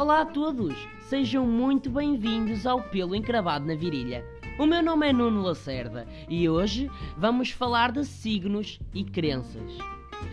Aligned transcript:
Olá 0.00 0.22
a 0.22 0.24
todos, 0.24 0.74
sejam 1.10 1.46
muito 1.46 1.90
bem-vindos 1.90 2.64
ao 2.64 2.82
Pelo 2.84 3.14
Encravado 3.14 3.66
na 3.66 3.74
Virilha. 3.74 4.24
O 4.58 4.64
meu 4.64 4.82
nome 4.82 5.06
é 5.06 5.12
Nuno 5.12 5.42
Lacerda 5.42 6.08
e 6.26 6.48
hoje 6.48 6.90
vamos 7.18 7.50
falar 7.50 7.92
de 7.92 8.06
signos 8.06 8.80
e 8.94 9.04
crenças. 9.04 9.76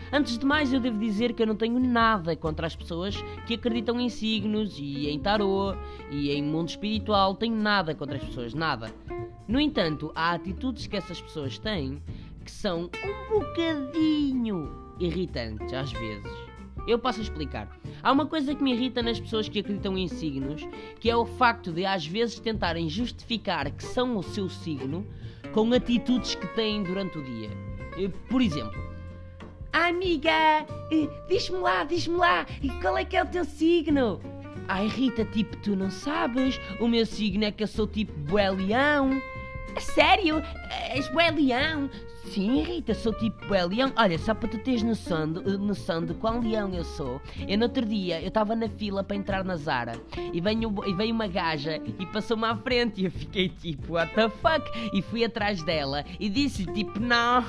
Antes 0.10 0.38
de 0.38 0.46
mais, 0.46 0.72
eu 0.72 0.80
devo 0.80 0.98
dizer 0.98 1.34
que 1.34 1.44
eu 1.44 1.48
não 1.48 1.58
tenho 1.58 1.82
nada 1.82 2.34
contra 2.34 2.66
as 2.66 2.78
pessoas 2.78 3.22
que 3.46 3.56
acreditam 3.56 4.00
em 4.00 4.08
signos 4.08 4.80
e 4.80 5.10
em 5.10 5.20
tarô 5.20 5.76
e 6.10 6.32
em 6.32 6.42
mundo 6.42 6.70
espiritual. 6.70 7.36
Tenho 7.36 7.58
nada 7.58 7.94
contra 7.94 8.16
as 8.16 8.24
pessoas, 8.24 8.54
nada. 8.54 8.90
No 9.50 9.60
entanto, 9.60 10.14
há 10.16 10.32
atitudes 10.32 10.88
que 10.88 10.96
essas 10.96 11.20
pessoas 11.20 11.60
têm 11.60 12.02
que 12.46 12.52
são 12.52 12.90
um 13.04 13.40
bocadinho 13.40 14.94
irritantes 14.98 15.74
às 15.74 15.92
vezes. 15.92 16.47
Eu 16.88 16.98
passo 16.98 17.20
a 17.20 17.24
explicar. 17.24 17.68
Há 18.02 18.12
uma 18.12 18.26
coisa 18.26 18.56
que 18.56 18.64
me 18.64 18.74
irrita 18.74 19.02
nas 19.02 19.20
pessoas 19.20 19.50
que 19.50 19.60
acreditam 19.60 19.98
em 19.98 20.08
signos, 20.08 20.66
que 21.00 21.10
é 21.10 21.16
o 21.16 21.26
facto 21.26 21.72
de 21.72 21.86
às 21.86 22.06
vezes 22.08 22.40
tentarem 22.40 22.90
justificar 22.90 23.70
que 23.72 23.84
são 23.84 24.16
o 24.18 24.24
seu 24.24 24.48
signo 24.50 25.06
com 25.54 25.72
atitudes 25.74 26.36
que 26.36 26.48
têm 26.56 26.84
durante 26.84 27.18
o 27.18 27.24
dia. 27.24 27.50
Eh, 27.98 28.10
Por 28.30 28.42
exemplo, 28.42 28.80
"Ah, 29.74 29.88
amiga, 29.88 30.32
eh, 30.92 31.10
diz-me 31.28 31.58
lá, 31.58 31.84
diz-me 31.84 32.16
lá, 32.18 32.46
qual 32.82 32.98
é 32.98 33.04
que 33.04 33.18
é 33.18 33.24
o 33.24 33.28
teu 33.28 33.44
signo? 33.44 34.22
Ai 34.70 34.88
Rita, 34.88 35.24
tipo, 35.26 35.56
tu 35.58 35.76
não 35.76 35.90
sabes, 35.90 36.60
o 36.80 36.88
meu 36.88 37.06
signo 37.06 37.44
é 37.46 37.52
que 37.52 37.64
eu 37.64 37.68
sou 37.68 37.88
tipo 37.88 38.12
bué 38.30 38.50
leão. 38.50 39.22
A 39.76 39.80
sério? 39.80 40.42
És 40.94 41.08
bué 41.10 41.32
leão? 41.32 41.90
Sim, 42.34 42.62
Rita, 42.62 42.94
sou 42.94 43.14
tipo 43.14 43.48
bué 43.48 43.66
leão. 43.66 43.92
Olha, 43.96 44.18
só 44.20 44.34
para 44.34 44.50
tu 44.50 44.58
teres 44.60 44.84
noção 44.84 45.32
de, 45.32 45.40
eh, 45.40 45.58
noção 45.58 46.06
de 46.06 46.14
quão 46.14 46.40
leão 46.40 46.74
eu 46.74 46.84
sou. 46.84 47.22
Eu 47.48 47.58
no 47.58 47.64
outro 47.64 47.86
dia, 47.86 48.22
eu 48.22 48.28
estava 48.28 48.56
na 48.56 48.68
fila 48.68 49.04
para 49.04 49.16
entrar 49.16 49.44
na 49.44 49.56
Zara 49.56 49.94
e 50.34 50.42
veio, 50.42 50.74
e 50.86 50.94
veio 50.94 51.14
uma 51.14 51.28
gaja 51.28 51.82
e 52.00 52.06
passou-me 52.08 52.46
à 52.46 52.56
frente 52.56 53.02
e 53.02 53.06
eu 53.06 53.12
fiquei 53.12 53.50
tipo, 53.50 53.94
what 53.94 54.14
the 54.14 54.30
fuck? 54.30 54.70
E 54.94 55.02
fui 55.02 55.24
atrás 55.24 55.64
dela 55.64 56.04
e 56.20 56.30
disse 56.30 56.66
tipo, 56.66 57.00
não, 57.00 57.42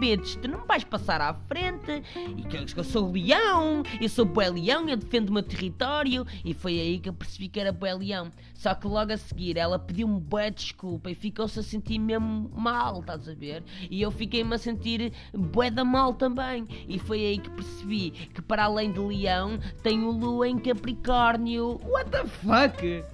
bitch, 0.00 0.36
tu 0.36 0.48
não 0.48 0.64
vais 0.66 0.84
passar 0.84 1.20
à 1.20 1.34
frente. 1.34 2.02
E 2.36 2.42
que 2.42 2.78
eu 2.78 2.84
sou 2.84 3.12
leão, 3.12 3.82
eu 4.00 4.08
sou 4.08 4.24
bué 4.24 4.48
leão, 4.48 4.88
eu 4.88 4.96
defendo 4.96 5.28
o 5.28 5.32
meu 5.32 5.42
território. 5.42 6.26
E 6.44 6.54
foi 6.54 6.80
aí 6.80 6.98
que 6.98 7.08
eu 7.08 7.12
percebi 7.12 7.48
que 7.48 7.60
era 7.60 7.70
bué 7.70 7.94
leão. 7.94 8.30
Só 8.54 8.74
que 8.74 8.86
logo 8.86 9.12
a 9.12 9.16
seguir 9.16 9.56
ela 9.56 9.78
pediu-me 9.78 10.20
bué 10.20 10.50
desculpa 10.50 11.10
e 11.10 11.14
ficou-se 11.14 11.58
a 11.58 11.62
sentir 11.62 11.98
mesmo 11.98 12.50
mal, 12.54 13.00
estás 13.00 13.28
a 13.28 13.34
ver? 13.34 13.62
E 13.90 14.00
eu 14.00 14.10
fiquei-me 14.22 14.54
a 14.54 14.58
sentir 14.58 15.12
bué 15.34 15.68
da 15.68 15.84
mal 15.84 16.14
também. 16.14 16.66
E 16.88 16.98
foi 16.98 17.18
aí 17.20 17.38
que 17.38 17.50
percebi 17.50 18.10
que 18.10 18.40
para 18.40 18.64
além 18.64 18.92
de 18.92 19.00
leão 19.00 19.58
tem 19.82 20.04
o 20.04 20.12
lua 20.12 20.48
em 20.48 20.58
capricórnio. 20.58 21.80
What 21.84 22.10
the 22.10 22.24
fuck? 22.24 23.04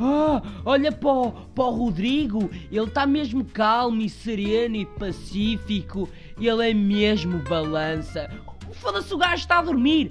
Ah, 0.00 0.42
olha 0.64 0.90
para 0.92 1.10
o, 1.10 1.70
Rodrigo, 1.70 2.50
ele 2.70 2.86
está 2.86 3.06
mesmo 3.06 3.44
calmo 3.44 4.00
e 4.00 4.08
sereno 4.08 4.76
e 4.76 4.86
pacífico. 4.86 6.08
Ele 6.40 6.70
é 6.70 6.74
mesmo 6.74 7.38
balança. 7.38 8.28
Foda-se, 8.72 9.14
o 9.14 9.18
gajo 9.18 9.42
está 9.42 9.58
a 9.58 9.62
dormir. 9.62 10.10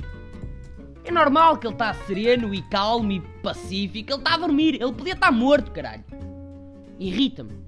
É 1.04 1.12
normal 1.12 1.58
que 1.58 1.68
ele 1.68 1.74
está 1.74 1.94
sereno 1.94 2.54
e 2.54 2.62
calmo 2.64 3.12
e 3.12 3.22
pacífico. 3.42 4.12
Ele 4.12 4.20
está 4.20 4.34
a 4.34 4.38
dormir. 4.38 4.76
Ele 4.76 4.92
podia 4.94 5.14
estar 5.14 5.32
morto, 5.32 5.72
caralho. 5.72 6.04
Irrita-me. 7.00 7.67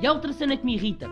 E 0.00 0.06
há 0.06 0.12
outra 0.12 0.32
cena 0.32 0.56
que 0.56 0.64
me 0.64 0.74
irrita. 0.74 1.08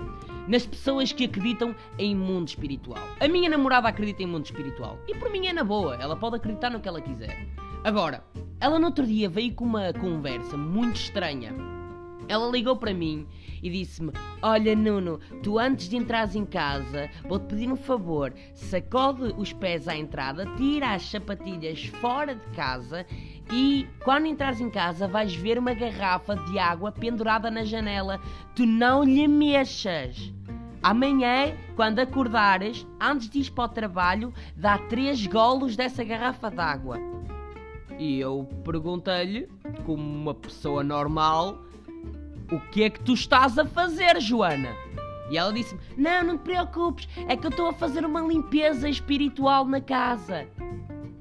Nas 0.49 0.65
pessoas 0.65 1.13
que 1.13 1.25
acreditam 1.25 1.75
em 1.99 2.15
mundo 2.15 2.49
espiritual. 2.49 3.03
A 3.19 3.27
minha 3.27 3.51
namorada 3.51 3.89
acredita 3.89 4.23
em 4.23 4.27
mundo 4.27 4.45
espiritual. 4.45 4.99
E 5.09 5.15
por 5.15 5.31
mim 5.31 5.47
é 5.47 5.53
na 5.53 5.65
boa. 5.65 5.97
Ela 5.97 6.17
pode 6.17 6.37
acreditar 6.37 6.71
no 6.71 6.81
que 6.81 6.89
ela 6.89 7.01
quiser. 7.01 7.49
Agora, 7.83 8.25
ela 8.61 8.79
no 8.79 8.87
outro 8.87 9.07
dia 9.07 9.29
veio 9.29 9.55
com 9.55 9.65
uma 9.65 9.93
conversa 9.93 10.57
muito 10.57 10.97
estranha. 10.97 11.53
Ela 12.29 12.51
ligou 12.51 12.77
para 12.77 12.93
mim 12.93 13.27
e 13.63 13.71
disse-me: 13.71 14.13
Olha, 14.43 14.75
Nuno, 14.75 15.21
tu 15.43 15.59
antes 15.59 15.89
de 15.89 15.97
entrares 15.97 16.35
em 16.35 16.45
casa, 16.45 17.09
vou-te 17.29 17.47
pedir 17.47 17.71
um 17.71 17.77
favor. 17.77 18.35
Sacode 18.55 19.35
os 19.37 19.53
pés 19.53 19.87
à 19.87 19.97
entrada, 19.97 20.47
tira 20.57 20.95
as 20.95 21.03
sapatilhas 21.03 21.85
fora 21.87 22.35
de 22.35 22.47
casa 22.49 23.07
e 23.51 23.87
quando 24.03 24.27
entrares 24.27 24.61
em 24.61 24.71
casa 24.71 25.07
vais 25.07 25.35
ver 25.35 25.59
uma 25.59 25.73
garrafa 25.73 26.35
de 26.35 26.59
água 26.59 26.91
pendurada 26.91 27.51
na 27.51 27.65
janela. 27.65 28.21
Tu 28.55 28.67
não 28.67 29.05
lhe 29.05 29.29
mexas. 29.29 30.33
Amanhã, 30.83 31.55
quando 31.75 31.99
acordares, 31.99 32.87
antes 33.01 33.29
de 33.29 33.41
ir 33.41 33.51
para 33.51 33.65
o 33.65 33.69
trabalho, 33.69 34.35
dá 34.57 34.79
três 34.79 35.27
golos 35.27 35.77
dessa 35.77 36.05
garrafa 36.05 36.51
d'água. 36.51 36.99
E 37.99 38.21
eu 38.21 38.49
perguntei-lhe, 38.65 39.49
como 39.85 40.03
uma 40.03 40.35
pessoa 40.35 40.85
normal, 40.85 41.59
o 42.53 42.61
que 42.71 42.85
é 42.85 42.91
que 42.91 43.01
tu 43.01 43.15
estás 43.15 43.59
a 43.59 43.65
fazer, 43.65 44.21
Joana? 44.21 44.71
E 45.31 45.37
ela 45.37 45.53
disse-me: 45.53 45.81
Não, 45.97 46.23
não 46.23 46.39
te 46.39 46.43
preocupes, 46.43 47.09
é 47.27 47.37
que 47.37 47.47
eu 47.47 47.51
estou 47.51 47.69
a 47.69 47.73
fazer 47.73 48.05
uma 48.05 48.21
limpeza 48.21 48.89
espiritual 48.89 49.65
na 49.65 49.81
casa. 49.81 50.47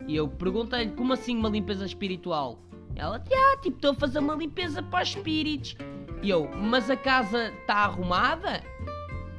E 0.07 0.15
eu 0.15 0.27
perguntei-lhe: 0.27 0.91
Como 0.91 1.13
assim 1.13 1.37
uma 1.37 1.49
limpeza 1.49 1.85
espiritual? 1.85 2.59
Ela: 2.95 3.23
Ah, 3.31 3.57
tipo, 3.61 3.77
estou 3.77 3.91
a 3.91 3.95
fazer 3.95 4.19
uma 4.19 4.35
limpeza 4.35 4.81
para 4.81 5.03
os 5.03 5.09
espíritos. 5.09 5.75
E 6.21 6.29
eu: 6.29 6.49
Mas 6.55 6.89
a 6.89 6.95
casa 6.95 7.51
está 7.59 7.75
arrumada? 7.75 8.63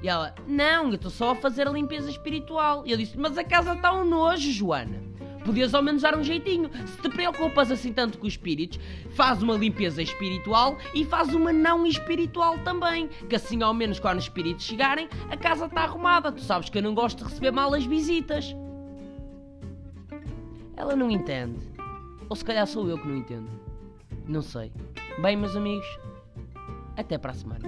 E 0.03 0.09
ela: 0.09 0.34
Não, 0.47 0.88
eu 0.88 0.94
estou 0.94 1.10
só 1.10 1.31
a 1.31 1.34
fazer 1.34 1.66
a 1.66 1.71
limpeza 1.71 2.10
espiritual. 2.10 2.82
E 2.87 2.91
eu 2.91 2.97
disse: 2.97 3.19
Mas 3.19 3.38
a 3.38 3.44
casa 3.44 3.75
está 3.75 3.93
um 3.93 4.05
nojo, 4.05 4.50
Joana. 4.50 5.06
Podias 5.44 5.72
ao 5.75 5.82
menos 5.82 6.03
dar 6.03 6.19
um 6.19 6.25
jeitinho. 6.25 6.69
Se 6.84 7.00
te 7.00 7.09
preocupas 7.09 7.71
assim 7.71 7.93
tanto 7.93 8.19
com 8.19 8.26
os 8.26 8.32
espíritos, 8.32 8.81
faz 9.10 9.41
uma 9.44 9.55
limpeza 9.55 10.03
espiritual 10.03 10.76
e 10.93 11.05
faz 11.05 11.32
uma 11.32 11.53
não 11.53 11.87
espiritual 11.87 12.59
também. 12.59 13.09
Que 13.28 13.37
assim, 13.37 13.62
ao 13.62 13.72
menos, 13.72 14.00
quando 14.00 14.19
os 14.19 14.25
espíritos 14.25 14.65
chegarem, 14.65 15.09
a 15.31 15.37
casa 15.37 15.66
está 15.66 15.82
arrumada. 15.82 16.32
Tu 16.32 16.41
sabes 16.41 16.69
que 16.69 16.76
eu 16.76 16.82
não 16.82 16.97
gosto 16.97 17.19
de 17.19 17.25
receber 17.31 17.53
mal 17.53 17.72
as 17.72 17.84
visitas. 17.84 18.56
Ela 20.76 20.94
não 20.94 21.10
entende. 21.10 21.59
Ou 22.28 22.37
se 22.37 22.44
calhar 22.44 22.66
sou 22.66 22.88
eu 22.88 22.98
que 22.98 23.09
não 23.09 23.16
entendo. 23.16 23.48
Não 24.26 24.42
sei. 24.42 24.72
Bem, 25.20 25.37
meus 25.37 25.56
amigos, 25.56 25.87
até 26.97 27.16
para 27.16 27.32
a 27.32 27.34
semana. 27.34 27.66